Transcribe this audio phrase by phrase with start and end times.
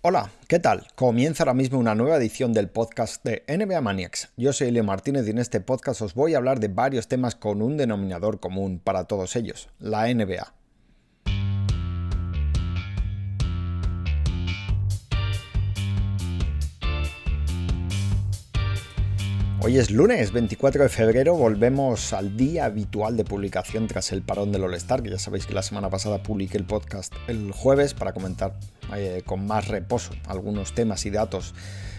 [0.00, 0.86] Hola, ¿qué tal?
[0.94, 4.28] Comienza ahora mismo una nueva edición del podcast de NBA Maniacs.
[4.36, 7.34] Yo soy Leo Martínez y en este podcast os voy a hablar de varios temas
[7.34, 10.54] con un denominador común para todos ellos, la NBA.
[19.68, 24.50] Hoy es lunes 24 de febrero, volvemos al día habitual de publicación tras el parón
[24.50, 28.14] del All-Star, que ya sabéis que la semana pasada publiqué el podcast el jueves para
[28.14, 28.58] comentar
[28.96, 31.54] eh, con más reposo algunos temas y datos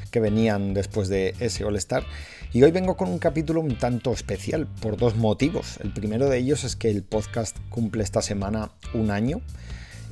[0.09, 2.05] que venían después de ese All-Star.
[2.53, 5.77] Y hoy vengo con un capítulo un tanto especial por dos motivos.
[5.83, 9.41] El primero de ellos es que el podcast cumple esta semana un año.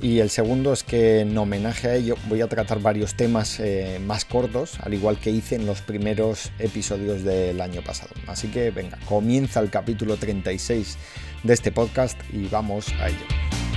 [0.00, 3.98] Y el segundo es que en homenaje a ello voy a tratar varios temas eh,
[4.04, 8.10] más cortos, al igual que hice en los primeros episodios del año pasado.
[8.28, 10.96] Así que venga, comienza el capítulo 36
[11.42, 13.67] de este podcast y vamos a ello.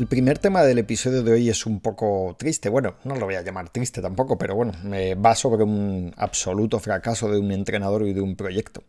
[0.00, 2.70] El primer tema del episodio de hoy es un poco triste.
[2.70, 6.80] Bueno, no lo voy a llamar triste tampoco, pero bueno, me va sobre un absoluto
[6.80, 8.82] fracaso de un entrenador y de un proyecto.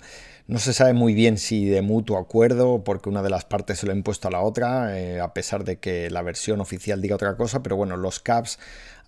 [0.47, 3.87] No se sabe muy bien si de mutuo acuerdo, porque una de las partes se
[3.87, 7.15] lo ha impuesto a la otra, eh, a pesar de que la versión oficial diga
[7.15, 8.57] otra cosa, pero bueno, los Caps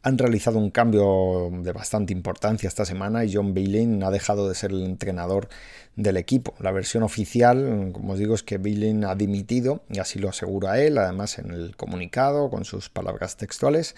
[0.03, 4.55] han realizado un cambio de bastante importancia esta semana y John Beilin ha dejado de
[4.55, 5.47] ser el entrenador
[5.95, 6.53] del equipo.
[6.59, 10.79] La versión oficial, como os digo, es que Beilin ha dimitido y así lo asegura
[10.81, 13.95] él, además en el comunicado con sus palabras textuales.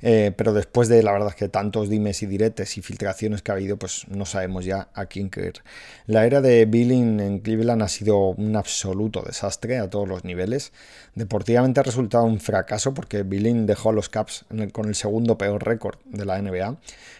[0.00, 3.54] Eh, pero después de la verdad que tantos dimes y diretes y filtraciones que ha
[3.54, 5.62] habido, pues no sabemos ya a quién creer.
[6.06, 10.72] La era de Billing en Cleveland ha sido un absoluto desastre a todos los niveles.
[11.14, 15.64] Deportivamente ha resultado un fracaso porque Billing dejó a los Caps con el segundo peor
[15.64, 16.76] récord de la NBA,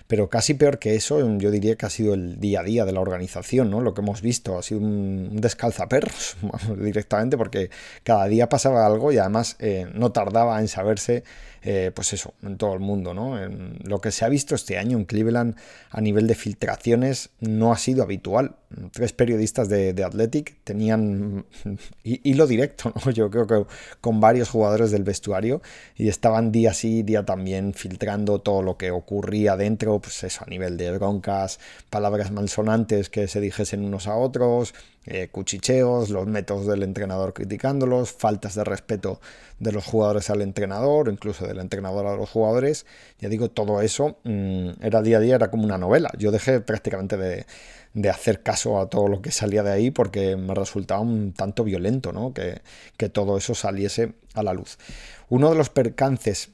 [0.06, 2.92] pero casi peor que eso, yo diría que ha sido el día a día de
[2.92, 3.80] la organización, ¿no?
[3.80, 6.36] Lo que hemos visto ha sido un descalzaperros
[6.78, 7.70] directamente porque
[8.04, 11.24] cada día pasaba algo y además eh, no tardaba en saberse
[11.62, 13.14] eh, pues eso, en todo el mundo.
[13.14, 13.38] ¿no?
[13.84, 15.56] Lo que se ha visto este año en Cleveland
[15.90, 18.56] a nivel de filtraciones no ha sido habitual.
[18.92, 21.46] Tres periodistas de, Athletic tenían
[22.02, 23.10] hilo directo, ¿no?
[23.18, 23.64] yo creo que
[24.00, 25.62] con varios jugadores del vestuario
[25.96, 30.50] y estaban día sí, día también filtrando todo lo que ocurría dentro, pues eso, a
[30.50, 34.74] nivel de broncas, palabras malsonantes que se dijesen unos a otros,
[35.10, 39.20] eh, cuchicheos, los métodos del entrenador criticándolos, faltas de respeto
[39.58, 42.84] de los jugadores al entrenador, incluso del entrenador a los jugadores.
[43.18, 46.10] Ya digo, todo eso mm, era día a día, era como una novela.
[46.18, 47.46] Yo dejé prácticamente de,
[48.10, 52.12] hacer caso a todo lo que salía de ahí porque me resultaba un tanto violento
[52.12, 52.32] ¿no?
[52.34, 52.60] que,
[52.96, 54.78] que todo eso saliese a la luz.
[55.30, 56.50] Uno de los percances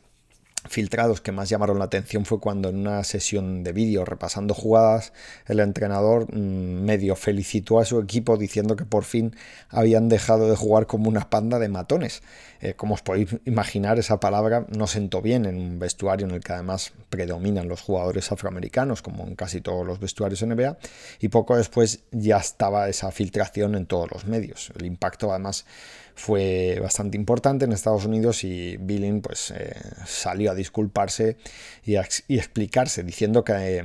[0.67, 5.13] filtrados que más llamaron la atención fue cuando en una sesión de vídeo repasando jugadas
[5.47, 9.37] el entrenador mm, medio felicitó a su equipo diciendo que por fin
[9.69, 12.23] habían dejado de jugar como una panda de matones.
[12.65, 16.41] Eh, como os podéis imaginar esa palabra no sentó bien en un vestuario en el
[16.41, 20.79] que además predominan los jugadores afroamericanos como en casi todos los vestuarios NBA
[21.21, 24.73] y poco después ya estaba esa filtración en todos los medios.
[24.79, 25.67] El impacto además
[26.15, 29.75] fue bastante importante en Estados Unidos y Billing pues eh,
[30.07, 31.37] salió a disculparse
[31.85, 33.85] y, explicarse diciendo que,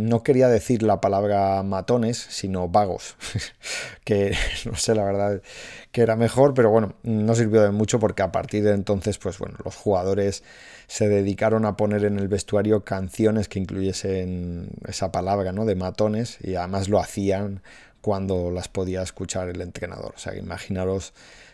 [0.00, 3.16] no quería decir la palabra matones sino vagos
[4.04, 5.40] que no sé la verdad
[5.92, 9.38] que era mejor pero bueno no sirvió de mucho porque a partir de entonces pues
[9.38, 10.42] bueno los jugadores
[10.86, 15.64] se dedicaron a poner en el vestuario canciones que incluyesen esa palabra ¿no?
[15.64, 17.62] de matones y además lo hacían
[18.00, 21.12] cuando las podía escuchar el entrenador o sea imaginaros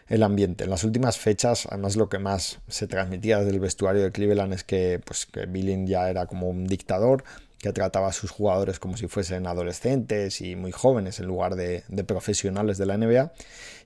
[0.08, 0.64] el ambiente.
[0.64, 4.52] En las últimas fechas, además lo que más se transmitía desde el vestuario de Cleveland
[4.52, 7.24] es que, pues, que Billing ya era como un dictador,
[7.64, 11.82] que trataba a sus jugadores como si fuesen adolescentes y muy jóvenes en lugar de,
[12.06, 13.32] profesionales de la NBA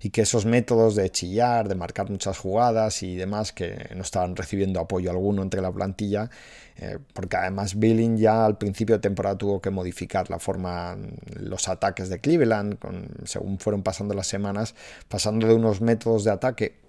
[0.01, 4.35] y que esos métodos de chillar, de marcar muchas jugadas y demás que no estaban
[4.35, 6.29] recibiendo apoyo alguno entre la plantilla
[6.75, 10.97] eh, porque además Billing ya al principio de temporada tuvo que modificar la forma,
[11.37, 12.79] los ataques de Cleveland
[13.27, 14.75] según fueron pasando las semanas,
[15.07, 16.88] pasando de unos métodos de ataque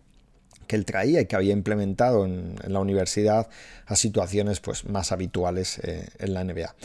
[0.70, 3.50] que él traía y que había implementado en, la universidad
[3.88, 6.76] a situaciones pues, más habituales eh, en la NBA.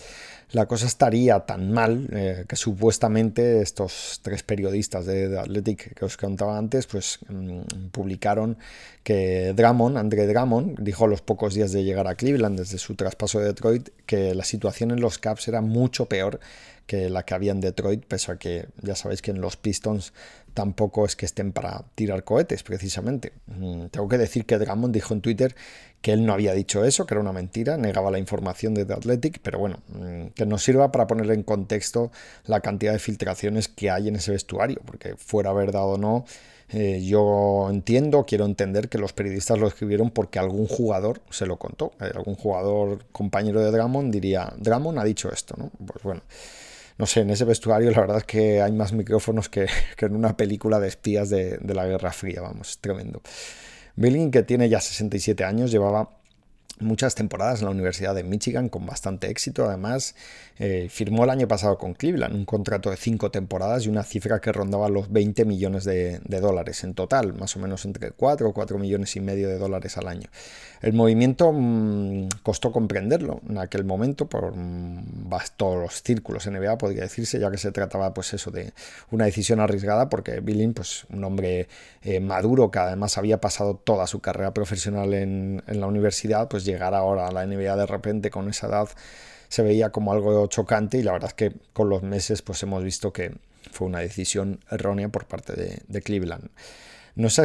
[0.53, 6.17] La cosa estaría tan mal eh, que supuestamente estos tres periodistas de, Athletic que os
[6.17, 8.57] contaba antes pues, mm, publicaron
[9.03, 12.95] que Drummond, André Drummond, dijo a los pocos días de llegar a Cleveland desde su
[12.95, 16.41] traspaso de Detroit que la situación en los Caps era mucho peor
[16.87, 20.13] que la que había en Detroit, pese a que ya sabéis que en los Pistons
[20.55, 23.33] tampoco es que estén para tirar cohetes, precisamente.
[23.47, 25.55] Mm, tengo que decir que Drummond dijo en Twitter
[26.01, 28.93] que él no había dicho eso, que era una mentira, negaba la información de The
[28.95, 32.13] Athletic, pero bueno, mm, que nos sirva para poner en contexto
[32.45, 36.25] la cantidad de filtraciones que hay en ese vestuario, porque fuera verdad o no,
[36.69, 41.57] eh, yo entiendo, quiero entender que los periodistas lo escribieron porque algún jugador se lo
[41.57, 45.71] contó, eh, algún jugador compañero de Dramon diría, Dramon ha dicho esto, ¿no?
[45.87, 46.23] Pues bueno
[46.99, 49.67] no sé, en ese vestuario la verdad es que hay más micrófonos que,
[49.99, 53.23] en una película de espías de, de, la Guerra Fría, vamos, tremendo.
[53.97, 56.11] Billing, que tiene ya 67 años, llevaba
[56.81, 59.67] muchas temporadas en la Universidad de Michigan con bastante éxito.
[59.67, 60.15] Además,
[60.59, 64.41] eh, firmó el año pasado con Cleveland un contrato de cinco temporadas y una cifra
[64.41, 68.53] que rondaba los 20 millones de, dólares en total, más o menos entre 4 o
[68.53, 70.29] 4 millones y medio de dólares al año.
[70.83, 77.03] El movimiento mm, costó comprenderlo en aquel momento por mm, todos los círculos NBA, podría
[77.03, 78.73] decirse, ya que se trataba pues eso de
[79.11, 81.69] una decisión arriesgada porque Billing, pues un hombre
[82.03, 86.64] eh, maduro que además había pasado toda su carrera profesional en, en la universidad, pues
[86.65, 88.89] llegar ahora a la NBA de repente con esa edad
[89.49, 92.83] se veía como algo chocante y la verdad es que con los meses pues hemos
[92.83, 93.35] visto que
[93.71, 95.53] fue una decisión errónea por parte
[95.87, 96.49] de, Cleveland.
[97.17, 97.45] No se, ha,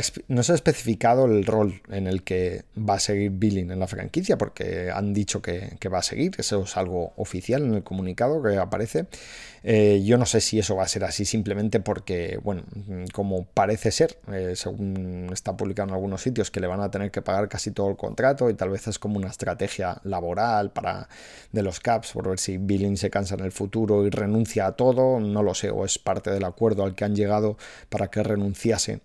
[0.55, 5.13] especificado el rol en el que va a seguir Billing en la franquicia, porque han
[5.13, 9.05] dicho que, va a seguir, eso es algo oficial en el comunicado que aparece.
[9.63, 12.63] Eh, yo no sé si eso va a ser así simplemente porque, bueno,
[13.13, 17.11] como parece ser, eh, según está publicado en algunos sitios, que le van a tener
[17.11, 21.09] que pagar casi todo el contrato y tal vez es como una estrategia laboral para
[21.51, 24.71] de los Caps por ver si Billing se cansa en el futuro y renuncia a
[24.73, 27.57] todo, no lo sé, o es parte del acuerdo al que han llegado
[27.89, 29.01] para que renunciase.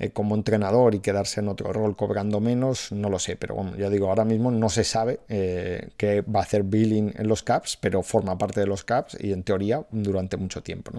[0.00, 3.76] Eh, como entrenador y quedarse en otro rol cobrando menos, no lo sé, pero bueno,
[3.76, 7.78] ya digo, ahora mismo no se sabe qué va a hacer Billing en los Caps,
[7.80, 10.90] pero forma parte de los Caps y en teoría durante mucho tiempo.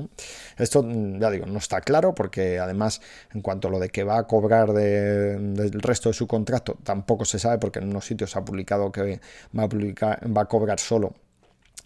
[0.58, 3.02] Esto, mm, ya digo, no está claro porque además
[3.34, 7.26] en cuanto a lo de que va a cobrar del resto de su contrato, tampoco
[7.26, 9.20] se sabe porque en unos sitios ha publicado que
[9.58, 11.14] va a, publicar, va a cobrar solo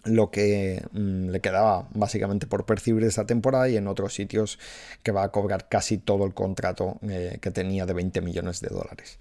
[0.04, 4.58] lo que mm, le quedaba básicamente por percibir esta temporada y en otros sitios
[5.02, 8.68] que va a cobrar casi todo el contrato eh, que tenía de 20 millones de
[8.68, 9.18] dólares.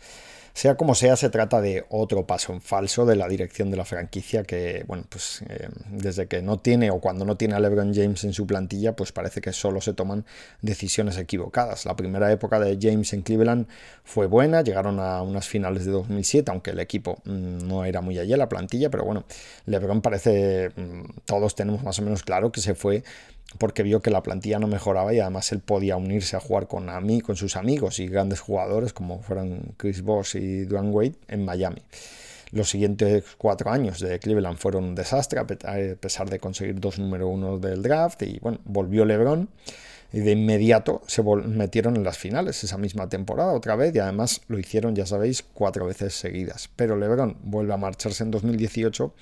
[0.53, 3.85] Sea como sea, se trata de otro paso en falso de la dirección de la
[3.85, 7.93] franquicia que, bueno, pues eh, desde que no tiene o cuando no tiene a LeBron
[7.93, 10.25] James en su plantilla, pues parece que solo se toman
[10.61, 11.85] decisiones equivocadas.
[11.85, 13.67] La primera época de James en Cleveland
[14.03, 18.17] fue buena, llegaron a unas finales de 2007, aunque el equipo mm, no era muy
[18.19, 19.25] allá la plantilla, pero bueno,
[19.65, 23.03] LeBron parece, mm, todos tenemos más o menos claro que se fue
[23.57, 26.87] porque vio que la plantilla no mejoraba y además él podía unirse a jugar con,
[27.05, 31.45] mí, con sus amigos y grandes jugadores como fueron Chris Bosh y Dwayne Wade en
[31.45, 31.81] Miami.
[32.51, 37.27] Los siguientes cuatro años de Cleveland fueron un desastre a pesar de conseguir dos número
[37.27, 39.49] uno del draft y bueno, volvió LeBron
[40.11, 44.41] y de inmediato se metieron en las finales esa misma temporada otra vez y además
[44.47, 46.69] lo hicieron, ya sabéis, cuatro veces seguidas.
[46.75, 49.13] Pero LeBron vuelve a marcharse en 2018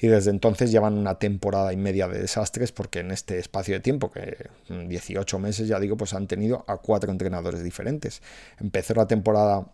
[0.00, 3.80] y desde entonces llevan una temporada y media de desastres porque en este espacio de
[3.80, 8.20] tiempo, que 18 meses ya digo, pues han tenido a cuatro entrenadores diferentes.
[8.60, 9.66] Empezó la temporada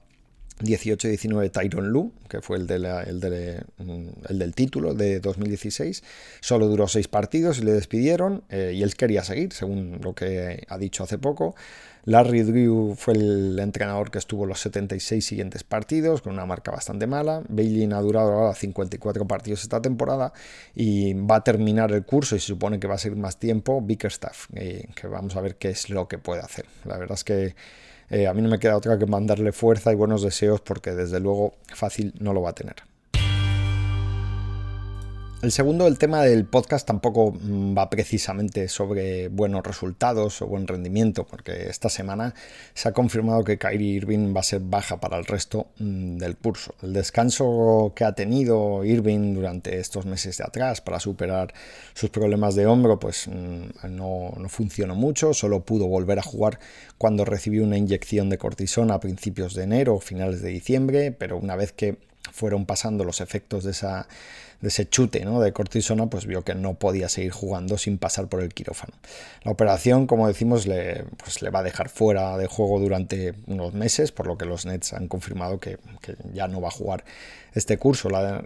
[0.61, 6.03] 18-19 Tyron Lu, que fue el, de mm, el, del título de 2016,
[6.41, 10.65] solo duró seis partidos y le despidieron eh, y él quería seguir, según lo que
[10.69, 11.55] ha dicho hace poco.
[12.05, 17.07] Larry Drew fue el entrenador que estuvo los 76 siguientes partidos, con una marca bastante
[17.07, 17.43] mala.
[17.49, 20.33] Bailey ha durado ahora 54 partidos esta temporada
[20.75, 23.83] y va a terminar el curso y se supone que va a seguir más tiempo
[23.83, 26.65] Bickerstaff, eh, que vamos a ver qué es lo que puede hacer.
[26.85, 27.55] La verdad es que
[28.11, 31.21] eh, a mí no me queda otra que mandarle fuerza y buenos deseos porque desde
[31.21, 32.90] luego fácil no lo va a tener.
[35.43, 40.67] El segundo, el tema del podcast tampoco mm, va precisamente sobre buenos resultados o buen
[40.67, 42.35] rendimiento, porque esta semana
[42.75, 46.37] se ha confirmado que Kyrie Irving va a ser baja para el resto mm, del
[46.37, 46.75] curso.
[46.83, 51.55] El descanso que ha tenido Irving durante estos meses de atrás para superar
[51.95, 56.61] sus problemas de hombro, pues mm, no, no funcionó mucho, solo pudo volver a jugar
[56.99, 61.39] cuando recibió una inyección de cortisona a principios de enero o finales de diciembre, pero
[61.39, 61.97] una vez que
[62.31, 64.07] fueron pasando los efectos de, esa,
[64.61, 65.41] de ese chute ¿no?
[65.41, 68.93] de cortisona, pues vio que no podía seguir jugando sin pasar por el quirófano.
[69.43, 73.73] La operación, como decimos, le, pues le va a dejar fuera de juego durante unos
[73.73, 75.79] meses, por lo que los Nets han confirmado que,
[76.35, 77.05] ya no va a jugar
[77.55, 78.11] este curso.
[78.11, 78.45] La,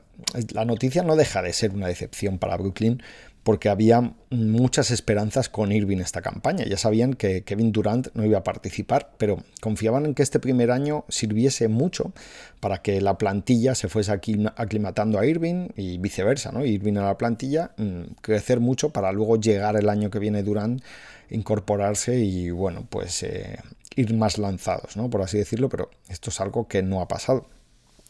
[0.52, 3.02] la noticia no deja de ser una decepción para Brooklyn,
[3.44, 6.64] porque había muchas esperanzas con Irving esta campaña.
[6.64, 10.70] Ya sabían que Kevin Durant no iba a participar, pero confiaban en que este primer
[10.70, 12.12] año sirviese mucho
[12.60, 16.64] para que la plantilla se fuese aclimatando a Irving y viceversa, ¿no?
[16.64, 20.82] Irving a la plantilla, mm, crecer mucho para luego llegar el año que viene Durant,
[21.28, 23.58] incorporarse y bueno, pues eh,
[23.94, 25.10] ir más lanzados, ¿no?
[25.10, 27.46] Por así decirlo, pero esto es algo que no ha pasado.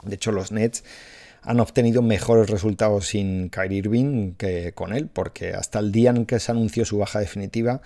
[0.05, 0.85] De hecho, los Nets
[1.45, 6.27] han obtenido mejores resultados sin Kyrie Irving que con él, porque hasta el día en
[6.27, 7.83] que se anunció su baja definitiva,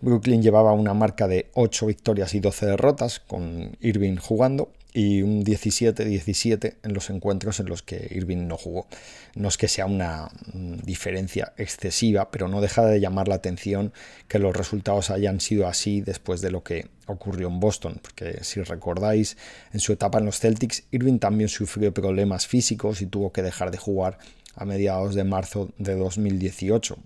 [0.00, 5.44] Brooklyn llevaba una marca de 8 victorias y 12 derrotas con Irving jugando y un
[5.44, 8.86] 17-17 en los encuentros en los que Irving no jugó.
[9.34, 13.92] No es que sea una mm, diferencia excesiva, pero no deja de llamar la atención
[14.28, 18.62] que los resultados hayan sido así después de lo que ocurrió en Boston, porque si
[18.62, 19.36] recordáis,
[19.72, 23.70] en su etapa en los Celtics, Irving también sufrió problemas físicos y tuvo que dejar
[23.70, 24.18] de jugar
[24.54, 26.98] a mediados de marzo de 2018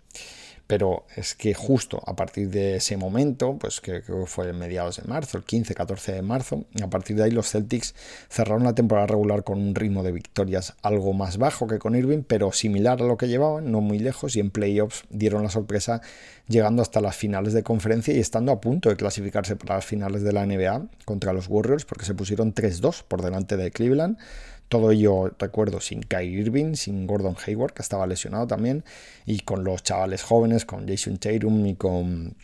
[0.66, 5.08] pero es que justo a partir de ese momento, pues creo que fue mediados de
[5.08, 7.94] marzo, el 15-14 de marzo, a partir de ahí los Celtics
[8.28, 12.22] cerraron la temporada regular con un ritmo de victorias algo más bajo que con Irving,
[12.26, 16.00] pero similar a lo que llevaban, no muy lejos, y en playoffs dieron la sorpresa
[16.48, 20.22] llegando hasta las finales de conferencia y estando a punto de clasificarse para las finales
[20.22, 24.18] de la NBA contra los Warriors, porque se pusieron 3-2 por delante de Cleveland.
[24.72, 28.84] Todo ello, recuerdo, sin Kyrie Irving, sin Gordon Hayward, que estaba lesionado también,
[29.26, 32.34] y con los chavales jóvenes, con Jason Tatum y con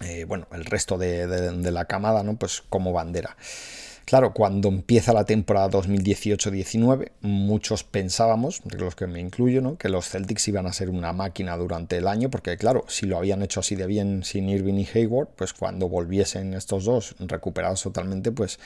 [0.00, 2.36] eh, bueno, el resto de, de, la camada, ¿no?
[2.36, 3.36] Pues como bandera.
[4.04, 9.76] Claro, cuando empieza la temporada 2018-19, muchos pensábamos, los que me incluyo, ¿no?
[9.76, 13.18] que los Celtics iban a ser una máquina durante el año, porque claro, si lo
[13.18, 17.82] habían hecho así de bien sin Irving y Hayward, pues cuando volviesen estos dos recuperados
[17.82, 18.60] totalmente, pues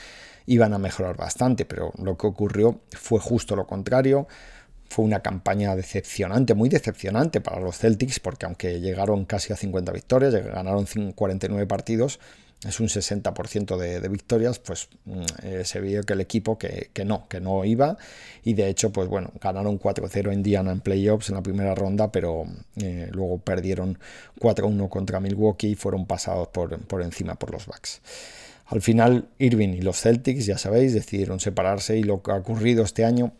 [0.45, 4.27] iban a mejorar bastante, pero lo que ocurrió fue justo lo contrario.
[4.89, 9.91] Fue una campaña decepcionante, muy decepcionante para los Celtics, porque aunque llegaron casi a 50
[9.93, 12.19] victorias, ganaron 49 partidos,
[12.67, 17.27] es un 60% de, victorias, pues mm, eh, se vio que el equipo que, no,
[17.27, 17.97] que no iba
[18.43, 22.11] y de hecho, pues bueno, ganaron 4-0 en Diana en playoffs en la primera ronda,
[22.11, 22.45] pero
[22.75, 23.97] eh, luego perdieron
[24.39, 28.01] 4-1 contra Milwaukee y fueron pasados por, por encima por los Bucks.
[28.71, 32.83] Al final, Irving y los Celtics, ya sabéis, decidieron separarse y lo que ha ocurrido
[32.83, 33.33] este año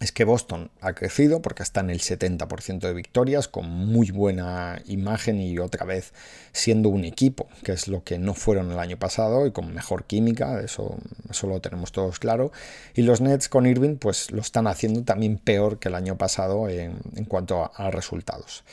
[0.00, 4.80] es que Boston ha crecido porque está en el 70% de victorias, con muy buena
[4.86, 6.14] imagen y otra vez
[6.52, 10.04] siendo un equipo, que es lo que no fueron el año pasado y con mejor
[10.04, 10.96] química, eso,
[11.30, 12.50] eso lo tenemos todos claro.
[12.94, 16.70] Y los Nets con Irving pues lo están haciendo también peor que el año pasado
[16.70, 16.96] en,
[17.28, 18.64] cuanto a, resultados.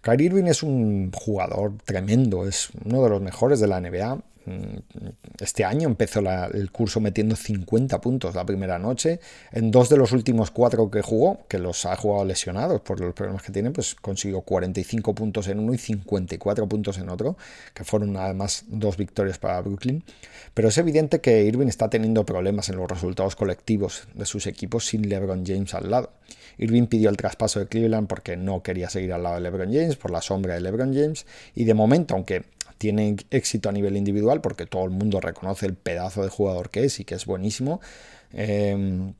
[0.00, 4.18] Kyrie Irving es un jugador tremendo, es uno de los mejores de la NBA,
[5.40, 9.20] este año empezó el curso metiendo 50 puntos la primera noche.
[9.52, 13.14] En dos de los últimos cuatro que jugó, que los ha jugado lesionados por los
[13.14, 17.36] problemas que tiene, pues consiguió 45 puntos en uno y 54 puntos en otro,
[17.74, 20.04] que fueron además dos victorias para Brooklyn.
[20.54, 24.86] Pero es evidente que Irving está teniendo problemas en los resultados colectivos de sus equipos
[24.86, 26.12] sin LeBron James al lado.
[26.58, 29.96] Irving pidió el traspaso de Cleveland porque no quería seguir al lado de LeBron James,
[29.96, 32.44] por la sombra de LeBron James, y de momento, aunque
[32.78, 36.84] tiene éxito a nivel individual porque todo el mundo reconoce el pedazo de jugador que
[36.84, 37.80] es y que es buenísimo.
[38.32, 39.14] Em,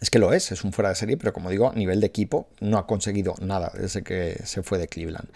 [0.00, 2.06] es que lo es, es un fuera de serie, pero como digo, a nivel de
[2.06, 5.28] equipo no ha conseguido nada desde que se fue de Cleveland.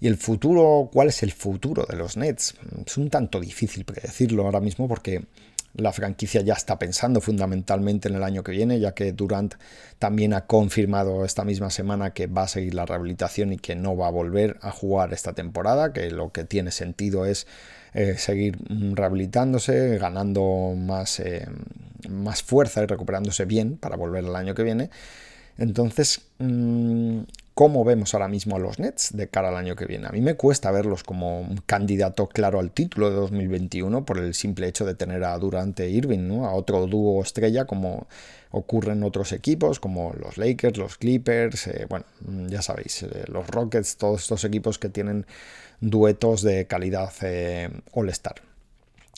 [0.00, 2.54] Y el futuro, ¿cuál es el futuro de los Nets?
[2.86, 5.24] Es un tanto difícil predecirlo ahora mismo porque
[5.74, 9.54] la franquicia ya está pensando fundamentalmente en el año que viene, ya que Durant
[9.98, 13.96] también ha confirmado esta misma semana que va a seguir la rehabilitación y que no
[13.96, 17.46] va a volver a jugar esta temporada, que lo que tiene sentido es
[17.94, 21.46] eh, seguir rehabilitándose, ganando más, eh,
[22.08, 24.90] más fuerza y recuperándose bien para volver el año que viene.
[25.58, 27.20] Entonces, mm,
[27.54, 30.06] cómo vemos ahora mismo a los Nets de cara al año que viene.
[30.06, 34.34] A mí me cuesta verlos como un candidato claro al título de 2021 por el
[34.34, 36.46] simple hecho de tener a Durante e Irving, ¿no?
[36.46, 38.06] a otro dúo estrella como
[38.50, 42.06] ocurre en otros equipos como los Lakers, los Clippers, eh, bueno,
[42.48, 45.26] ya sabéis, eh, los Rockets, todos estos equipos que tienen
[45.80, 48.49] duetos de calidad eh, All-Star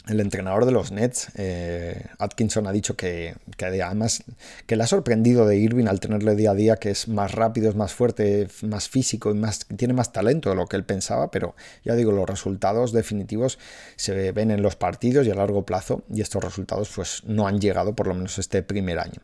[0.09, 4.25] el entrenador de los Nets, eh, Atkinson, ha dicho que, además
[4.66, 7.68] que le ha sorprendido de Irving al tenerle día a día que es más rápido,
[7.68, 11.30] es más fuerte, más físico y más, tiene más talento de lo que él pensaba,
[11.30, 11.54] pero
[11.85, 13.59] ya digo, los resultados definitivos
[13.97, 17.61] se ven en los partidos y a largo plazo y estos resultados pues no han
[17.61, 19.21] llegado por lo menos este primer año.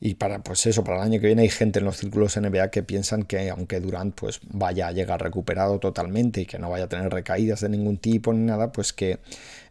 [0.00, 2.70] Y para, pues eso, para el año que viene hay gente en los círculos NBA
[2.70, 6.84] que piensan que aunque Durant pues vaya a llegar recuperado totalmente y que no vaya
[6.84, 9.18] a tener recaídas de ningún tipo ni nada, pues que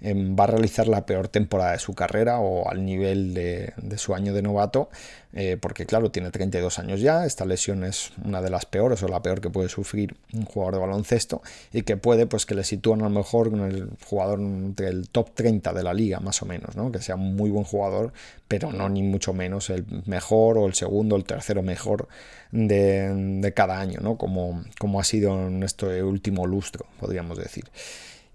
[0.01, 3.97] em, va a realizar la peor temporada de su carrera o al nivel de, de
[3.97, 4.89] su año de novato
[5.37, 9.09] eh, porque claro, tiene 32 años ya, esta lesión es una de las peores o
[9.09, 11.41] la peor que puede sufrir un jugador de baloncesto
[11.73, 15.31] y que puede pues que le sitúan a lo mejor con el jugador entre top
[15.33, 16.89] 30 de la liga más o menos, ¿no?
[16.89, 18.13] que sea un muy buen jugador,
[18.47, 22.07] pero no ni mucho menos el mejor o el segundo o el tercero mejor
[22.53, 24.17] de, cada año, ¿no?
[24.17, 27.65] como, como ha sido en este último lustro, podríamos decir.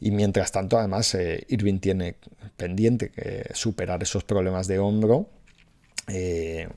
[0.03, 2.17] Y mientras tanto, además, eh, Irving tiene
[2.59, 5.29] pendiente que superar esos problemas de hombro
[6.09, 6.69] eh,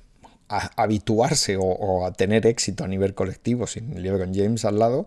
[0.58, 5.06] habituarse o, a tener éxito a nivel colectivo sin LeBron James al lado.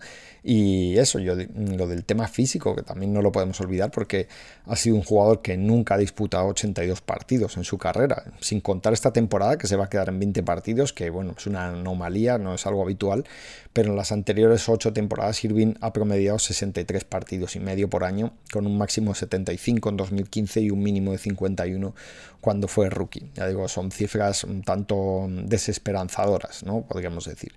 [0.48, 4.28] Y eso, yo lo del tema físico, que también no lo podemos olvidar porque
[4.66, 8.92] ha sido un jugador que nunca ha disputado 82 partidos en su carrera, sin contar
[8.92, 12.38] esta temporada que se va a quedar en 20 partidos, que bueno, es una anomalía,
[12.38, 13.24] no es algo habitual,
[13.72, 18.32] pero en las anteriores 8 temporadas Irving ha promediado 63 partidos y medio por año,
[18.52, 21.92] con un máximo de 75 en 2015 y un mínimo de 51
[22.40, 23.32] cuando fue rookie.
[23.34, 26.82] Ya digo, son cifras un tanto desesperanzadoras, ¿no?
[26.82, 27.54] Podríamos decir.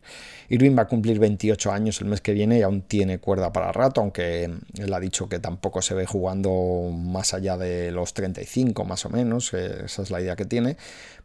[0.49, 3.71] Irving va a cumplir 28 años el mes que viene y aún tiene cuerda para
[3.71, 8.85] rato, aunque él ha dicho que tampoco se ve jugando más allá de los 35
[8.85, 10.77] más o menos, eh, esa es la idea que tiene,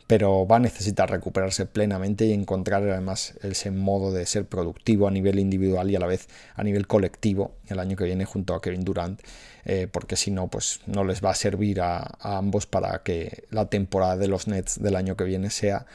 [0.06, 5.11] pero va a necesitar recuperarse plenamente y encontrar además ese modo de ser productivo a
[5.11, 8.61] nivel individual y a la vez a nivel colectivo el año que viene junto a
[8.61, 9.20] Kevin Durant,
[9.64, 13.66] eh, porque si no, pues no les va a servir a ambos para que la
[13.66, 15.87] temporada de los Nets del año que viene sea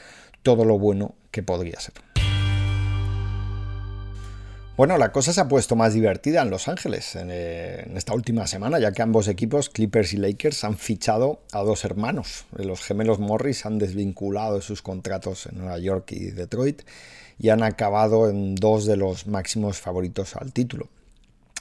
[0.42, 1.94] todo lo bueno que podría ser.
[4.80, 8.46] Bueno, la cosa se ha puesto más divertida en Los Ángeles eh, en, esta última
[8.46, 12.46] semana, ya que ambos equipos, Clippers y Lakers, han fichado a dos hermanos.
[12.56, 16.80] Los gemelos Morris han desvinculado de sus contratos en Nueva York y Detroit
[17.38, 20.88] y han acabado en dos de los máximos favoritos al título.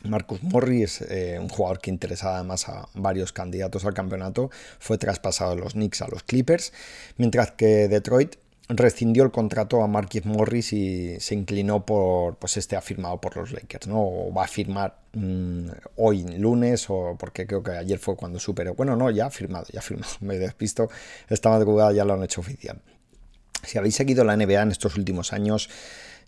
[0.05, 4.49] Marcus Morris, eh, un jugador que interesaba además a varios candidatos al campeonato,
[4.79, 6.71] fue traspasado de los Knicks a los Clippers,
[7.17, 8.37] mientras que Detroit
[8.69, 13.35] rescindió el contrato a Marquis Morris y se inclinó por, pues este ha firmado por
[13.35, 13.99] los Lakers, ¿no?
[13.99, 18.75] O va a firmar mm, hoy, lunes, o porque creo que ayer fue cuando superó.
[18.75, 20.13] Bueno, no, ya ha firmado, ya ha firmado.
[20.21, 20.89] Me despisto,
[21.29, 22.79] esta madrugada ya lo han hecho oficial.
[23.63, 25.69] Si habéis seguido la NBA en estos últimos años,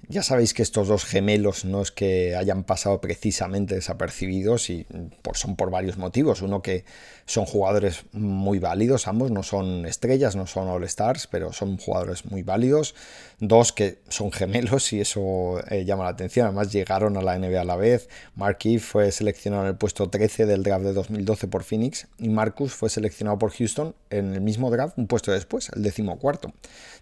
[0.08, 4.86] ya sabéis que estos dos gemelos no es que hayan pasado precisamente desapercibidos y
[5.34, 6.42] son por varios motivos.
[6.42, 6.84] Uno que
[7.26, 12.26] son jugadores muy válidos, ambos no son estrellas, no son all stars, pero son jugadores
[12.26, 12.96] muy válidos.
[13.44, 16.46] Dos que son gemelos y eso eh, llama la atención.
[16.46, 18.08] Además llegaron a la NBA a la vez.
[18.36, 22.72] Marky fue seleccionado en el puesto 13 del draft de 2012 por Phoenix y Marcus
[22.74, 26.54] fue seleccionado por Houston en el mismo draft un puesto después, el decimocuarto.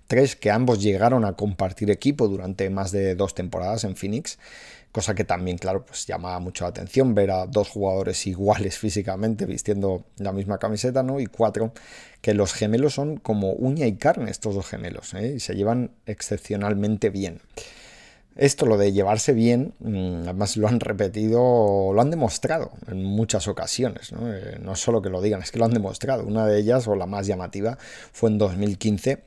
[0.07, 4.39] Tres que ambos llegaron a compartir equipo durante más de dos temporadas en Phoenix,
[4.91, 9.45] cosa que también, claro, pues llama mucho la atención ver a dos jugadores iguales físicamente
[9.45, 11.19] vistiendo la misma camiseta, ¿no?
[11.19, 11.73] Y cuatro,
[12.21, 15.33] que los gemelos son como uña y carne estos dos gemelos, ¿eh?
[15.35, 17.41] y se llevan excepcionalmente bien.
[18.39, 23.49] Esto, lo de llevarse bien, mm, además lo han repetido, lo han demostrado en muchas
[23.49, 24.13] ocasiones.
[24.13, 24.33] ¿no?
[24.33, 26.23] Eh, no solo que lo digan, es que lo han demostrado.
[26.23, 27.77] Una de ellas, o la más llamativa,
[28.13, 29.23] fue en 2015,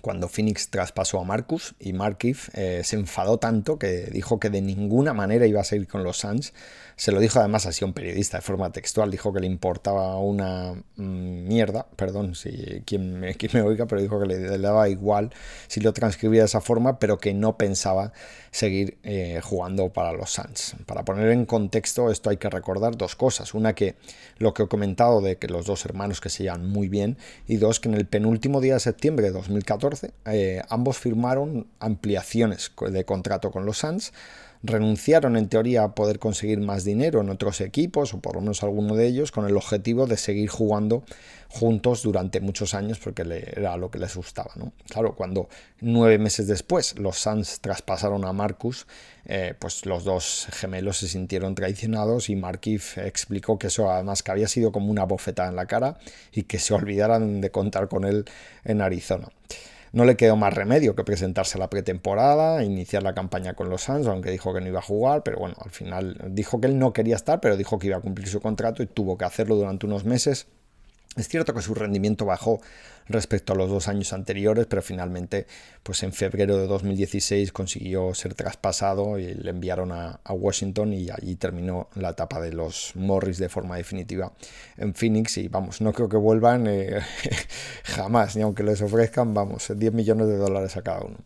[0.00, 4.60] cuando Phoenix traspasó a Marcus y Markif eh, se enfadó tanto que dijo que de
[4.60, 6.52] ninguna manera iba a seguir con los Suns.
[6.96, 10.18] Se lo dijo además así a un periodista de forma textual, dijo que le importaba
[10.18, 15.30] una mm, mierda, perdón si quien me, me oiga, pero dijo que le, daba igual
[15.66, 18.12] si lo transcribía de esa forma, pero que no pensaba
[18.50, 20.76] seguir eh, jugando para los Suns.
[20.86, 23.54] Para poner en contexto esto hay que recordar dos cosas.
[23.54, 23.96] Una que
[24.38, 27.56] lo que he comentado de que los dos hermanos que se llevan muy bien y
[27.56, 33.04] dos que en el penúltimo día de septiembre de 2014 eh, ambos firmaron ampliaciones de
[33.04, 34.12] contrato con los Suns,
[34.64, 38.62] renunciaron en teoría a poder conseguir más dinero en otros equipos, o por lo menos
[38.62, 41.04] alguno de ellos, con el objetivo de seguir jugando
[41.48, 43.22] juntos durante muchos años porque
[43.54, 44.50] era lo que les gustaba.
[44.56, 44.72] ¿no?
[44.88, 45.48] Claro, cuando
[45.80, 48.86] nueve meses después los Suns traspasaron a Marcus,
[49.26, 54.32] eh, pues los dos gemelos se sintieron traicionados y Markif explicó que eso además que
[54.32, 55.98] había sido como una bofetada en la cara
[56.32, 58.24] y que se olvidaran de contar con él
[58.64, 59.28] en Arizona.
[59.94, 63.82] No le quedó más remedio que presentarse a la pretemporada, iniciar la campaña con los
[63.82, 66.80] Suns, aunque dijo que no iba a jugar, pero bueno, al final dijo que él
[66.80, 69.54] no quería estar, pero dijo que iba a cumplir su contrato y tuvo que hacerlo
[69.54, 70.48] durante unos meses
[71.16, 72.60] es cierto que su rendimiento bajó
[73.06, 75.46] respecto a los dos años anteriores, pero finalmente,
[75.82, 81.36] pues en febrero de 2016 consiguió ser traspasado y le enviaron a, Washington y allí
[81.36, 84.32] terminó la etapa de los Morris de forma definitiva
[84.76, 85.38] en Phoenix.
[85.38, 87.00] Y vamos, no creo que vuelvan eh,
[87.84, 91.16] jamás, ni aunque les ofrezcan, vamos, 10 millones de dólares a cada uno.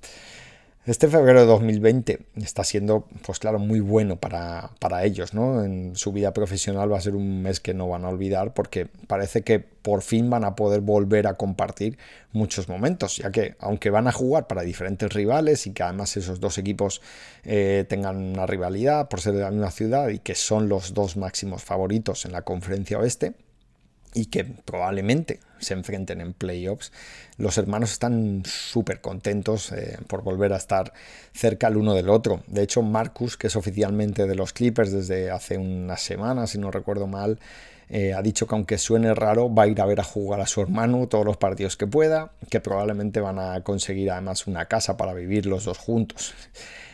[0.86, 5.62] Este febrero de 2020 está siendo, pues claro, muy bueno para, para, ellos, ¿no?
[5.62, 8.86] En su vida profesional va a ser un mes que no van a olvidar porque
[9.06, 11.98] parece que por fin van a poder volver a compartir
[12.32, 16.40] muchos momentos, ya que aunque van a jugar para diferentes rivales y que además esos
[16.40, 17.02] dos equipos
[17.44, 21.18] eh, tengan una rivalidad por ser de la misma ciudad y que son los dos
[21.18, 23.34] máximos favoritos en la conferencia oeste,
[24.14, 26.92] y que probablemente se enfrenten en playoffs.
[27.36, 30.92] Los hermanos están súper contentos eh, por volver a estar
[31.32, 32.42] cerca el uno del otro.
[32.46, 36.70] De hecho, Marcus, que es oficialmente de los Clippers desde hace unas semanas, si no
[36.70, 37.38] recuerdo mal,
[37.90, 40.46] eh, ha dicho que aunque suene raro, va a ir a ver a jugar a
[40.46, 44.96] su hermano todos los partidos que pueda, que probablemente van a conseguir además una casa
[44.96, 46.34] para vivir los dos juntos.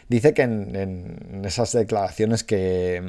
[0.08, 3.02] Dice que en, esas declaraciones que,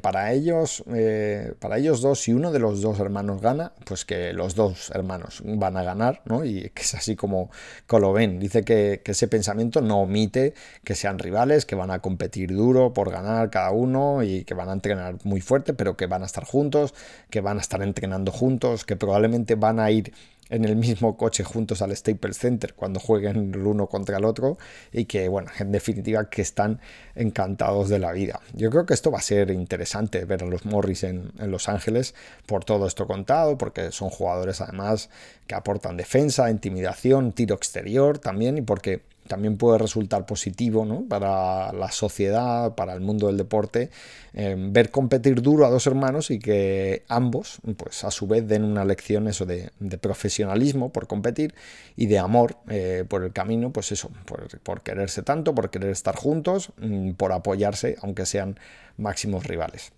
[0.00, 4.32] para ellos, eh, para ellos dos, si uno de los dos hermanos gana, pues que
[4.32, 6.44] los dos hermanos van a ganar, ¿no?
[6.44, 7.50] Y que es así como,
[7.88, 8.40] lo ven.
[8.40, 13.10] Dice que, ese pensamiento no omite que sean rivales, que van a competir duro por
[13.10, 16.44] ganar cada uno y que van a entrenar muy fuerte, pero que van a estar
[16.44, 16.94] juntos,
[17.30, 20.12] que van a estar entrenando juntos, que probablemente van a ir
[20.52, 24.58] en el mismo coche juntos al Staples Center cuando jueguen el uno contra el otro
[24.92, 26.78] y que, bueno, en definitiva que están
[27.14, 28.40] encantados de la vida.
[28.52, 31.70] Yo creo que esto va a ser interesante ver a los Morris en, en Los
[31.70, 35.08] Ángeles por todo esto contado, porque son jugadores además
[35.46, 41.04] que aportan defensa, intimidación, tiro exterior también y porque también puede resultar positivo ¿no?
[41.08, 43.90] para la sociedad, para el mundo del deporte,
[44.34, 48.64] eh, ver competir duro a dos hermanos y que ambos, pues a su vez, den
[48.64, 51.54] una lección eso de, profesionalismo por competir
[51.96, 55.90] y de amor eh, por el camino, pues eso, por, por, quererse tanto, por querer
[55.90, 58.58] estar juntos, mm, por apoyarse, aunque sean
[58.96, 59.92] máximos rivales.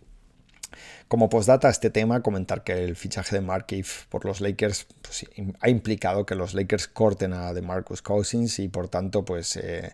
[1.09, 3.67] Como postdata a este tema, comentar que el fichaje de Mark
[4.09, 5.27] por los Lakers pues,
[5.61, 9.93] ha implicado que los Lakers corten a DeMarcus Cousins y por tanto pues eh,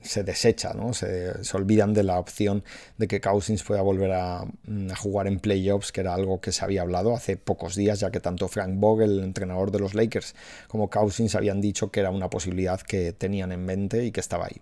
[0.00, 0.94] se desecha, ¿no?
[0.94, 2.64] Se, olvidan de la opción
[2.96, 6.50] de que Cousins pueda volver a, mm, a, jugar en playoffs, que era algo que
[6.50, 9.94] se había hablado hace pocos días, ya que tanto Frank Vogel, el entrenador de los
[9.94, 10.34] Lakers,
[10.68, 14.46] como Cousins habían dicho que era una posibilidad que tenían en mente y que estaba
[14.46, 14.60] ahí.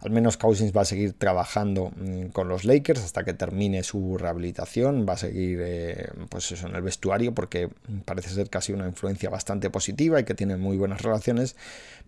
[0.00, 4.16] Al menos Cousins va a seguir trabajando mm, con los Lakers hasta que termine su
[4.16, 7.68] rehabilitación, va a seguir eh, pues en el vestuario porque
[8.04, 11.56] parece ser casi una influencia bastante positiva y que tiene muy buenas relaciones,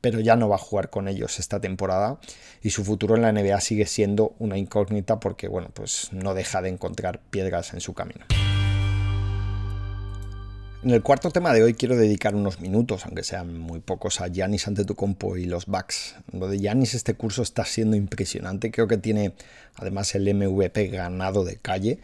[0.00, 2.20] pero ya no va a jugar con ellos esta temporada
[2.62, 6.62] y su futuro en la NBA sigue siendo una incógnita porque bueno, pues no deja
[6.62, 8.26] de encontrar piedras en su camino.
[10.82, 14.28] En el cuarto tema de hoy quiero dedicar unos minutos, aunque sean muy pocos, a
[14.28, 16.14] Yanis Antetokounmpo y los Bucks.
[16.32, 19.34] Lo de Yanis este curso está siendo impresionante, creo que tiene
[19.76, 21.98] además el MVP ganado de calle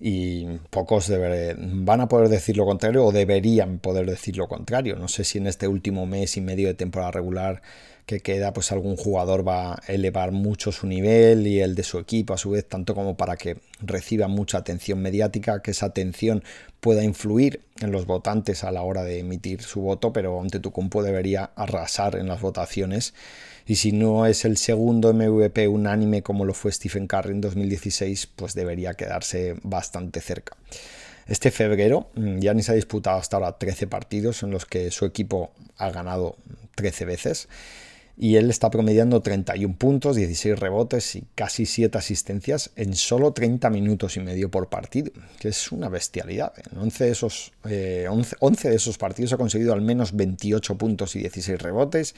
[0.00, 1.10] y pocos
[1.56, 4.96] van a poder decir lo contrario o deberían poder decir lo contrario.
[4.96, 7.62] No sé si en este último mes y medio de temporada regular
[8.06, 11.98] que queda, pues algún jugador va a elevar mucho su nivel y el de su
[11.98, 16.44] equipo a su vez, tanto como para que reciba mucha atención mediática, que esa atención
[16.78, 20.70] pueda influir en los votantes a la hora de emitir su voto, pero ante tu
[20.70, 23.12] compo debería arrasar en las votaciones
[23.66, 28.28] y si no es el segundo MVP unánime como lo fue Stephen Curry en 2016,
[28.36, 30.56] pues debería quedarse bastante cerca.
[31.26, 35.50] Este febrero, mm, se ha disputado hasta ahora 13 partidos en los que su equipo
[35.76, 36.36] ha ganado
[36.76, 37.48] 13 veces
[38.18, 43.68] y él está promediando 31 puntos, 16 rebotes y casi 7 asistencias en solo 30
[43.68, 46.54] minutos y medio por partido, que es una bestialidad.
[46.72, 51.14] En 11 de esos, 11 eh, de esos partidos ha conseguido al menos 28 puntos
[51.14, 52.14] y 16 rebotes,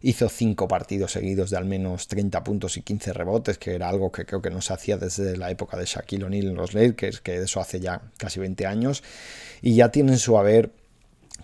[0.00, 4.10] hizo 5 partidos seguidos de al menos 30 puntos y 15 rebotes, que era algo
[4.10, 7.20] que creo que no se hacía desde la época de Shaquille O'Neal en los Lakers,
[7.20, 9.02] que eso hace ya casi 20 años,
[9.60, 10.70] y ya tienen su haber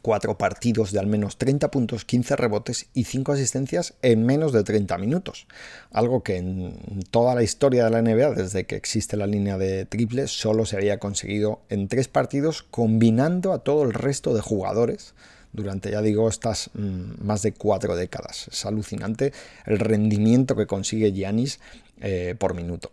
[0.02, 4.64] cuatro partidos de al menos 30 puntos, 15 rebotes y 5 asistencias en menos de
[4.64, 5.46] 30 minutos.
[5.90, 9.84] Algo que en toda la historia de la NBA, desde que existe la línea de
[9.84, 15.14] triples, solo se había conseguido en tres partidos combinando a todo el resto de jugadores
[15.52, 18.48] durante, ya digo, estas mm, más de cuatro décadas.
[18.52, 19.32] Es alucinante
[19.66, 21.60] el rendimiento que consigue Giannis
[22.00, 22.92] eh, por minuto.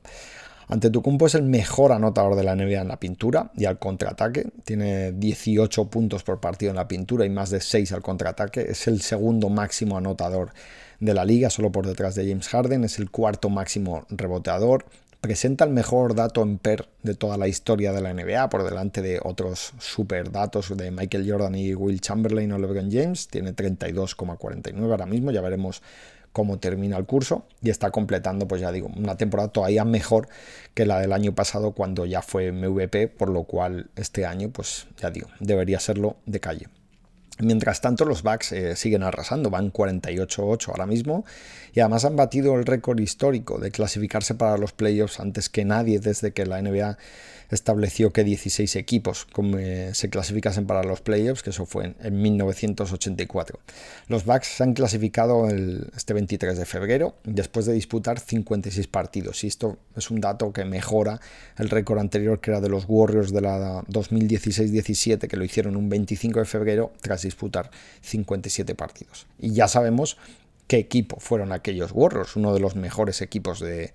[0.67, 4.47] Antetokounmpo es el mejor anotador de la NBA en la pintura y al contraataque.
[4.63, 8.61] Tiene 18 puntos por partido en la pintura y más de 6 al contraataque.
[8.61, 10.51] Es el segundo máximo anotador
[10.99, 12.83] de la liga, solo por detrás de James Harden.
[12.83, 14.85] Es el cuarto máximo reboteador.
[15.21, 19.01] Presenta el mejor dato en PER de toda la historia de la NBA, por delante
[19.01, 23.27] de otros super datos de Michael Jordan y Will Chamberlain o LeBron James.
[23.27, 25.81] Tiene 32,49 ahora mismo, ya veremos
[26.35, 30.27] cómo termina el curso y está completando, pues ya digo, una temporada todavía mejor
[30.73, 34.85] que la del año pasado cuando ya fue MVP, por lo cual este año, pues
[34.97, 36.67] ya digo, debería serlo de calle.
[37.39, 41.25] Mientras tanto, los Bucks eh, siguen arrasando, van 48-8 ahora mismo
[41.73, 45.99] y además han batido el récord histórico de clasificarse para los playoffs antes que nadie
[45.99, 46.97] desde que la NBA
[47.49, 53.59] estableció que 16 equipos eh, se clasificasen para los playoffs, que eso fue en, 1984.
[54.07, 55.47] Los Bucks se han clasificado
[55.95, 60.65] este 23 de febrero después de disputar 56 partidos y esto es un dato que
[60.65, 61.19] mejora
[61.57, 65.89] el récord anterior que era de los Warriors de la 2016-17 que lo hicieron un
[65.89, 67.69] 25 de febrero tras disputar
[68.01, 69.27] 57 partidos.
[69.39, 70.17] Y ya sabemos
[70.67, 73.93] qué equipo fueron aquellos Warriors, uno de los mejores equipos de,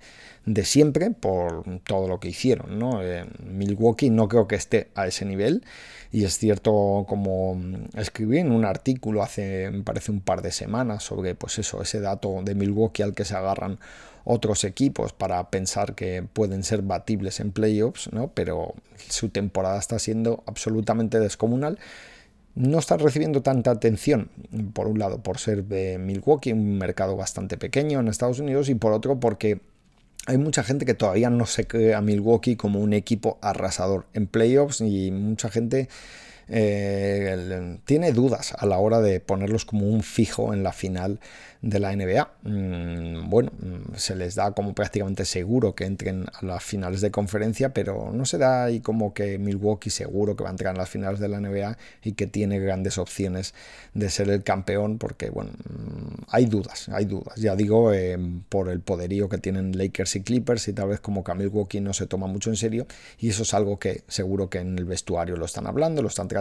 [0.63, 2.79] siempre por todo lo que hicieron.
[2.79, 3.03] ¿no?
[3.03, 5.63] Eh, Milwaukee no creo que esté a ese nivel
[6.11, 7.59] y es cierto como
[7.95, 12.41] escribí en un artículo hace, parece un par de semanas sobre pues eso, ese dato
[12.43, 13.79] de Milwaukee al que se agarran
[14.23, 18.27] otros equipos para pensar que pueden ser batibles en playoffs, ¿no?
[18.33, 18.75] pero
[19.09, 21.79] su temporada está siendo absolutamente descomunal
[22.55, 24.29] no está recibiendo tanta atención,
[24.73, 28.75] por un lado, por ser de Milwaukee, un mercado bastante pequeño en Estados Unidos, y
[28.75, 29.61] por otro, porque
[30.27, 34.27] hay mucha gente que todavía no se cree a Milwaukee como un equipo arrasador en
[34.27, 35.89] playoffs y mucha gente
[36.53, 41.19] eh, tiene dudas a la hora de ponerlos como un fijo en la final
[41.61, 42.31] de la NBA.
[42.43, 47.11] Mm, bueno, mm, se les da como prácticamente seguro que entren a las finales de
[47.11, 50.79] conferencia, pero no se da ahí como que Milwaukee seguro que va a entrar en
[50.79, 53.53] las finales de la NBA y que tiene grandes opciones
[53.93, 57.35] de ser el campeón, porque bueno, mm, hay dudas, hay dudas.
[57.37, 58.17] Ya digo, eh,
[58.49, 61.79] por el poderío que tienen Lakers y Clippers y tal vez como que a Milwaukee
[61.79, 62.87] no se toma mucho en serio
[63.19, 66.27] y eso es algo que seguro que en el vestuario lo están hablando, lo están
[66.27, 66.40] tratando,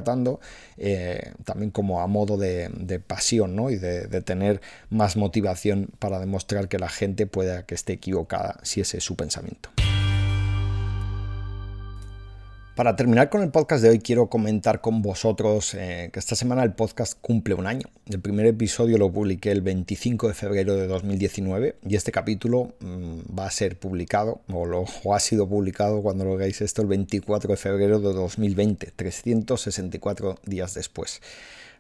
[0.77, 3.71] eh, también como a modo de, pasión ¿no?
[3.71, 8.59] y de, de tener más motivación para demostrar que la gente pueda que esté equivocada
[8.63, 9.71] si ese es su pensamiento.
[12.81, 16.63] Para terminar con el podcast de hoy, quiero comentar con vosotros eh, que esta semana
[16.63, 17.87] el podcast cumple un año.
[18.07, 23.39] El primer episodio lo publiqué el 25 de febrero de 2019 y este capítulo mm,
[23.39, 26.89] va a ser publicado o, lo, o ha sido publicado cuando lo veáis esto el
[26.89, 31.21] 24 de febrero de 2020, 364 días después.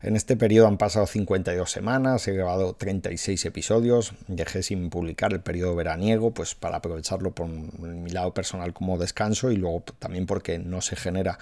[0.02, 5.40] En este periodo han pasado 52 semanas, he grabado 36 episodios, dejé sin publicar el
[5.40, 10.58] periodo veraniego, pues para aprovecharlo por mi lado personal como descanso y luego también porque
[10.58, 11.38] no se genera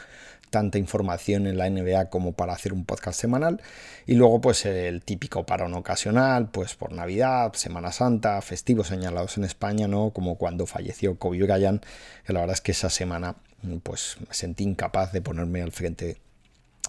[0.51, 3.62] tanta información en la NBA como para hacer un podcast semanal.
[4.07, 9.44] Y luego pues el típico parón ocasional, pues por Navidad, Semana Santa, festivos señalados en
[9.44, 10.11] España, ¿no?
[10.11, 11.85] Como cuando falleció Kobe Bryant,
[12.27, 13.37] que la verdad es que esa semana
[13.85, 16.16] pues me sentí incapaz de ponerme al frente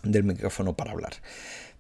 [0.04, 1.14] del micrófono para hablar.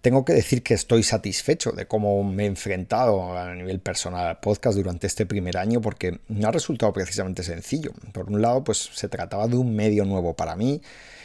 [0.01, 4.39] Tengo que decir que estoy satisfecho de cómo me he enfrentado a nivel personal al
[4.39, 7.91] podcast durante este primer año porque no ha resultado precisamente sencillo.
[8.13, 10.82] Por un lado, pues se trataba de un medio nuevo para mí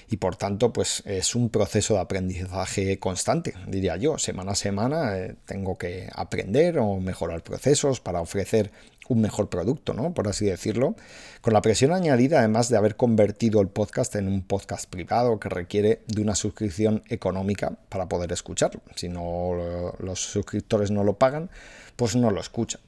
[0.08, 4.18] y por tanto pues es un proceso de aprendizaje constante, diría yo.
[4.18, 8.72] Semana a semana eh, tengo que aprender o mejorar procesos para ofrecer
[9.08, 10.14] un mejor producto, ¿no?
[10.14, 10.96] Por así decirlo.
[11.40, 15.48] Con la presión añadida, además de haber convertido el podcast en un podcast privado que
[15.48, 18.80] requiere de una suscripción económica para poder escucharlo.
[18.96, 21.50] Si no los suscriptores no lo pagan,
[21.96, 22.80] pues no lo escuchan.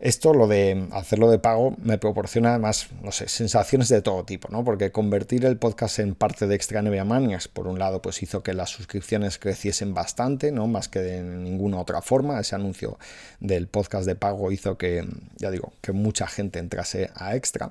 [0.00, 4.48] Esto, lo de hacerlo de pago, me proporciona además, no sé, sensaciones de todo tipo,
[4.50, 4.64] ¿no?
[4.64, 8.42] Porque convertir el podcast en parte de Extra NBA Manias, por un lado, pues hizo
[8.42, 10.66] que las suscripciones creciesen bastante, ¿no?
[10.68, 12.40] Más que de ninguna otra forma.
[12.40, 12.98] Ese anuncio
[13.40, 17.70] del podcast de pago hizo que, ya digo, que mucha gente entrase a Extra.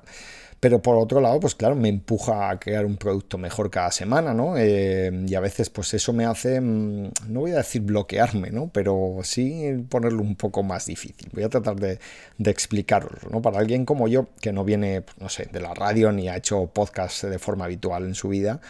[0.60, 4.34] Pero por otro lado, pues claro, me empuja a crear un producto mejor cada semana,
[4.34, 4.58] ¿no?
[4.58, 8.68] Eh, y a veces, pues eso me hace, mm, no voy a decir bloquearme, ¿no?
[8.72, 11.30] Pero sí ponerlo un poco más difícil.
[11.32, 11.98] Voy a tratar de,
[12.36, 13.40] de explicarlo, ¿no?
[13.40, 16.66] Para alguien como yo, que no viene, no sé, de la radio ni ha hecho
[16.66, 18.60] podcast de forma habitual en su vida,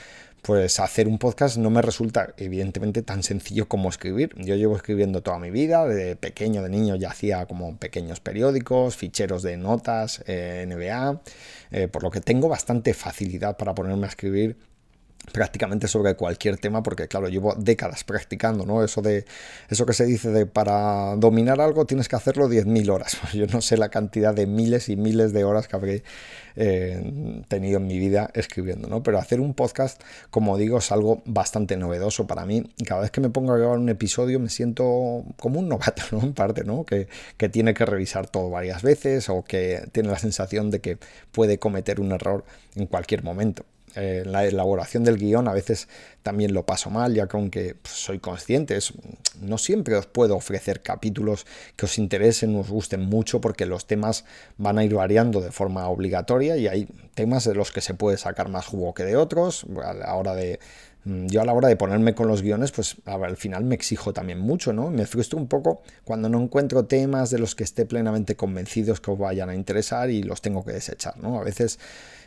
[0.42, 4.35] pues hacer un podcast no me resulta evidentemente tan sencillo como escribir.
[4.37, 8.96] Yo llevo escribiendo toda mi vida, de pequeño, de niño ya hacía como pequeños periódicos,
[8.96, 11.20] ficheros de notas, eh, NBA,
[11.70, 14.57] eh, por lo que tengo bastante facilidad para ponerme a escribir
[15.33, 19.24] prácticamente sobre cualquier tema porque claro llevo décadas practicando no eso de
[19.68, 23.61] eso que se dice de para dominar algo tienes que hacerlo 10.000 horas yo no
[23.61, 26.02] sé la cantidad de miles y miles de horas que habré
[26.56, 31.22] eh, tenido en mi vida escribiendo no pero hacer un podcast como digo es algo
[31.24, 32.62] bastante novedoso para mí.
[32.76, 36.02] Y cada vez que me pongo a grabar un episodio me siento como un novato
[36.12, 40.11] no en parte no que, que tiene que revisar todo varias veces o que tiene
[40.11, 40.98] la sensación de que
[41.33, 42.44] puede cometer un error
[42.76, 43.64] en cualquier momento
[43.96, 45.88] eh, la elaboración del guion a veces
[46.22, 48.79] también lo paso mal, ya que aunque pues, soy consciente,
[49.40, 54.24] no siempre os puedo ofrecer capítulos que os interesen, os gusten mucho, porque los temas
[54.59, 58.16] van a ir variando de forma obligatoria y hay temas de los que se puede
[58.16, 59.66] sacar más jugo que de otros.
[59.85, 60.61] A la hora de,
[61.04, 64.38] yo a la hora de ponerme con los guiones, pues al final me exijo también
[64.38, 64.90] mucho, ¿no?
[64.90, 69.10] Me frustro un poco cuando no encuentro temas de los que esté plenamente convencidos que
[69.10, 71.40] os vayan a interesar y los tengo que desechar, ¿no?
[71.40, 71.78] A veces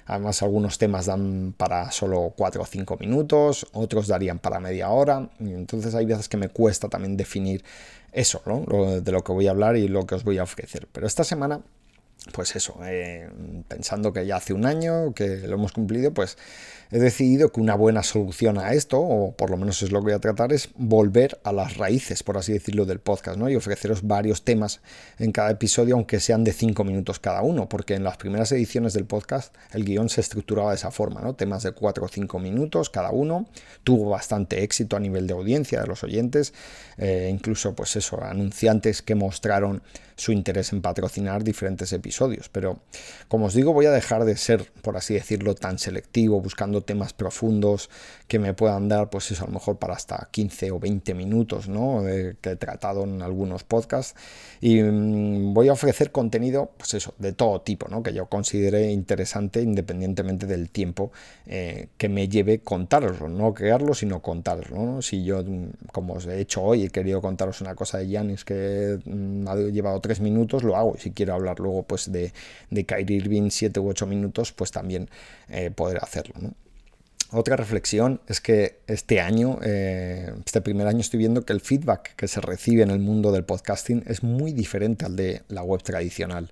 [0.06, 5.30] Además, algunos temas dan para solo 4 o 5 minutos, otros darían para media hora.
[5.40, 7.64] Y entonces hay veces que me cuesta también definir
[8.12, 9.02] eso, ¿no?
[9.02, 10.88] de lo que voy a hablar y lo que os voy a ofrecer.
[10.92, 11.62] Pero esta semana
[12.32, 13.30] pues eso, eh,
[13.68, 16.38] pensando que ya hace un año que lo hemos cumplido, pues
[16.92, 20.04] he decidido que una buena solución a esto, o por lo menos es lo que
[20.06, 23.50] voy a tratar, es volver a las raíces, por así decirlo, del podcast, ¿no?
[23.50, 24.82] Y ofreceros varios temas
[25.18, 28.94] en cada episodio, aunque sean de cinco minutos cada uno, porque en las primeras ediciones
[28.94, 31.34] del podcast el guion se estructuraba de esa forma, ¿no?
[31.34, 33.48] Temas de cuatro o cinco minutos cada uno,
[33.84, 36.54] tuvo bastante éxito a nivel de audiencia de los oyentes,
[36.98, 39.82] eh, incluso, pues eso, anunciantes que mostraron
[40.16, 42.13] su interés en patrocinar diferentes episodios.
[42.52, 42.80] Pero,
[43.28, 47.14] como os digo, voy a dejar de ser, por así decirlo, tan selectivo, buscando temas
[47.14, 47.90] profundos
[48.34, 51.70] que me puedan dar, pues eso, a lo mejor para hasta 15 o 20 minutos,
[51.70, 52.02] ¿no?
[52.42, 54.16] que he tratado en algunos podcasts.
[54.60, 58.02] Y mm, voy a ofrecer contenido, pues eso, de todo tipo, ¿no?
[58.02, 61.12] Que yo considere interesante independientemente del tiempo
[61.46, 66.40] eh, que me lleve contaroslo, no crearlo, sino contaroslo, Si yo, mm, como os he
[66.40, 70.64] hecho hoy, he querido contaros una cosa de Yanis que mm, ha llevado tres minutos,
[70.64, 70.96] lo hago.
[70.98, 72.34] Y si quiero hablar luego, pues de,
[72.72, 75.08] de Kyrie Irving siete u ocho minutos, pues también
[75.50, 76.63] eh, poder hacerlo, ¿no?
[77.36, 82.16] Otra reflexión es que este año, eh, este primer año, estoy viendo que el feedback
[82.16, 85.82] que se recibe en el mundo del podcasting es muy diferente al de la web
[85.82, 86.52] tradicional.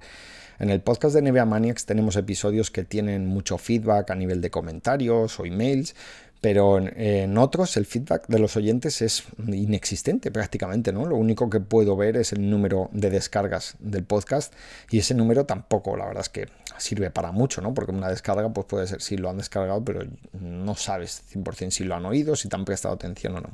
[0.57, 4.49] En el podcast de NBA Maniacs tenemos episodios que tienen mucho feedback a nivel de
[4.49, 5.93] comentarios o emails,
[6.41, 11.05] pero en, otros el feedback de los oyentes es inexistente prácticamente, ¿no?
[11.05, 14.51] Lo único que puedo ver es el número de descargas del podcast
[14.89, 16.47] y ese número tampoco, la verdad es que
[16.81, 17.73] sirve para mucho, ¿no?
[17.73, 20.01] Porque una descarga pues puede ser si lo han descargado, pero
[20.33, 23.49] no sabes 100% si lo han oído, si te han prestado atención o no.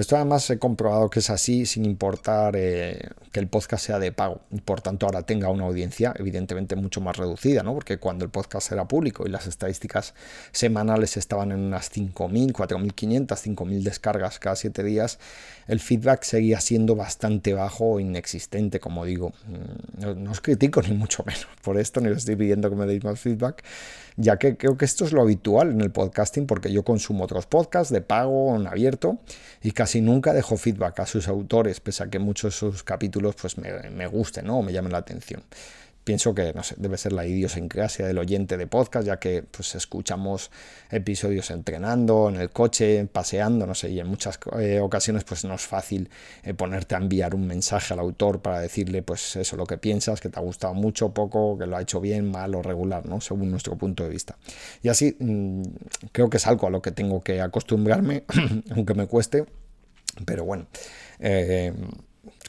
[0.00, 4.12] Esto además he comprobado que es así sin importar eh, que el podcast sea de
[4.12, 7.74] pago por tanto ahora tenga una audiencia evidentemente mucho más reducida, ¿no?
[7.74, 10.14] Porque cuando el podcast era público y las estadísticas
[10.52, 15.18] semanales estaban en unas 5.000, 4.500, 5.000 descargas cada 7 días,
[15.68, 19.34] el feedback seguía siendo bastante bajo o inexistente, como digo.
[19.46, 22.86] Mm, no, os critico ni mucho menos por esto, ni os estoy pidiendo que me
[22.86, 23.62] deis más feedback,
[24.16, 27.46] ya que creo que esto es lo habitual en el podcasting porque yo consumo otros
[27.46, 29.18] podcasts de pago en abierto
[29.62, 33.34] y casi nunca dejo feedback a sus autores, pese a que muchos de sus capítulos
[33.40, 34.58] pues me, me gusten ¿no?
[34.58, 35.42] o me llamen la atención
[36.04, 39.74] pienso que no sé, debe ser la idiosincrasia del oyente de podcast, ya que pues
[39.74, 40.50] escuchamos
[40.90, 45.54] episodios entrenando, en el coche, paseando, no sé, y en muchas eh, ocasiones pues no
[45.54, 46.10] es fácil
[46.42, 50.20] eh, ponerte a enviar un mensaje al autor para decirle pues eso, lo que piensas,
[50.20, 53.20] que te ha gustado mucho, poco, que lo ha hecho bien, mal o regular, ¿no?
[53.20, 54.36] Según nuestro punto de vista.
[54.82, 55.62] Y así mm,
[56.12, 58.24] creo que es algo a lo que tengo que acostumbrarme,
[58.74, 59.46] aunque me cueste,
[60.24, 60.66] pero bueno.
[61.18, 61.72] Eh,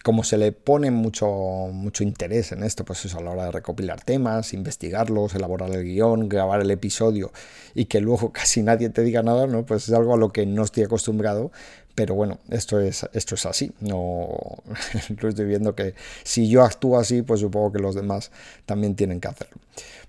[0.04, 1.28] como se le pone mucho,
[1.72, 5.84] mucho interés en esto, pues eso, a la hora de recopilar temas, investigarlos, elaborar el
[5.84, 7.32] guion, grabar el episodio
[7.76, 9.66] y que luego casi nadie te diga nada, ¿no?
[9.66, 11.52] Pues es algo a lo que no estoy acostumbrado,
[12.02, 13.72] pero bueno, esto es, esto es así.
[13.80, 14.28] No
[15.10, 18.32] estoy viendo que si yo actúo así, pues supongo que los demás
[18.66, 19.58] también tienen que hacerlo.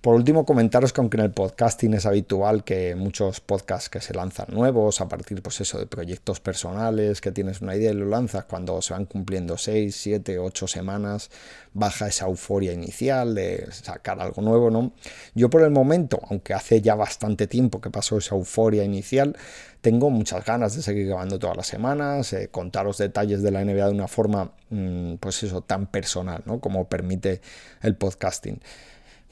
[0.01, 4.15] Por último, comentaros que aunque en el podcasting es habitual que muchos podcasts que se
[4.15, 8.07] lanzan nuevos a partir pues eso, de proyectos personales, que tienes una idea y lo
[8.07, 11.31] lanzas cuando se van cumpliendo 6, 7, 8 semanas,
[11.73, 14.93] baja esa euforia inicial de sacar algo nuevo, ¿no?
[15.35, 19.37] Yo por el momento, aunque hace ya bastante tiempo que pasó esa euforia inicial,
[19.83, 23.87] tengo muchas ganas de seguir grabando todas las semanas, eh, contaros detalles de la NBA
[23.87, 26.61] de una forma, mm, pues eso, tan personal, ¿no?
[26.61, 27.41] Como permite
[27.83, 28.61] el podcasting.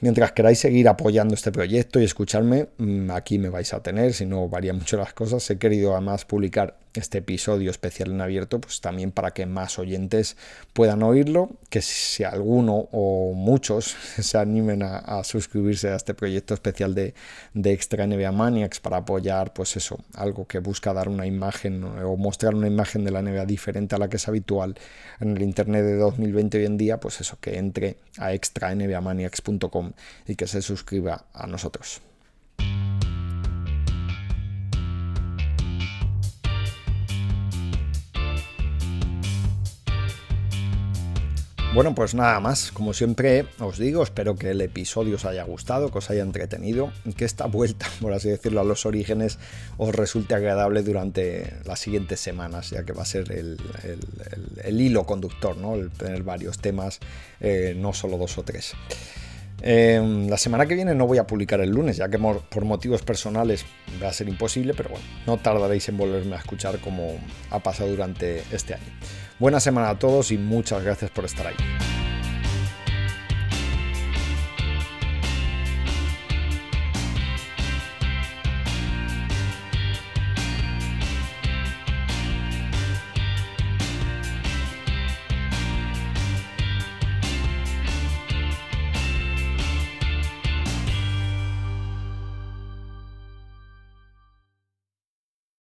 [0.00, 4.26] Mientras queráis seguir apoyando este proyecto y escucharme, mm, aquí me vais a tener, si
[4.26, 5.48] no varían mucho las cosas.
[5.50, 10.36] He querido además publicar este episodio especial en abierto, pues también para que más oyentes
[10.72, 16.94] puedan oírlo, que si alguno o muchos se animen a, suscribirse a este proyecto especial
[16.94, 17.14] de,
[17.54, 22.16] de, Extra NBA Maniacs para apoyar, pues eso, algo que busca dar una imagen o
[22.16, 24.76] mostrar una imagen de la NBA diferente a la que es habitual
[25.20, 29.92] en el Internet de 2020 hoy en día, pues eso, que entre a extranbamaniacs.com
[30.26, 32.00] y que se suscriba a nosotros.
[41.72, 42.72] Bueno, pues nada más.
[42.72, 46.90] Como siempre os digo, espero que el episodio os haya gustado, que os haya entretenido
[47.04, 49.38] y que esta vuelta, por así decirlo, a los orígenes
[49.78, 55.56] os resulte agradable durante las siguientes semanas, ya que va a ser el, hilo conductor,
[55.56, 55.76] ¿no?
[55.76, 56.98] El tener varios temas,
[57.40, 58.72] eh, no solo dos o tres.
[59.62, 63.02] Em, la semana que viene no voy a publicar el lunes, ya que por motivos
[63.02, 63.64] personales
[64.02, 67.90] va a ser imposible, pero bueno, no tardaréis en volverme a escuchar como ha pasado
[67.90, 68.90] durante este año.
[69.40, 71.54] Buena semana a todos y muchas gracias por estar ahí.